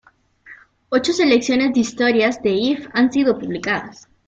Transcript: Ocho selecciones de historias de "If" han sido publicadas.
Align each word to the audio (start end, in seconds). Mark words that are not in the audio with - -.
Ocho 0.89 1.13
selecciones 1.13 1.73
de 1.73 1.81
historias 1.81 2.41
de 2.41 2.49
"If" 2.55 2.87
han 2.91 3.11
sido 3.13 3.37
publicadas. 3.37 4.07